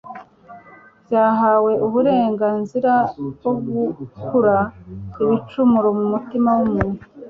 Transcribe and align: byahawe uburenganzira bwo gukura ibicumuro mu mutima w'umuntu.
byahawe 1.05 1.71
uburenganzira 1.85 2.93
bwo 3.33 3.51
gukura 3.65 4.55
ibicumuro 5.21 5.89
mu 5.97 6.05
mutima 6.13 6.49
w'umuntu. 6.57 7.01